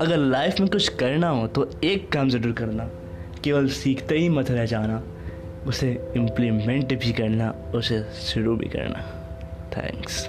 [0.00, 2.90] अगर लाइफ में कुछ करना हो तो एक काम ज़रूर करना।
[3.44, 5.04] केवल सीखते ही मत रह जाना,
[5.66, 8.98] उसे इम्प्लीमेंट भी करना, उसे शुरू भी करना।
[9.76, 10.28] थैंक्स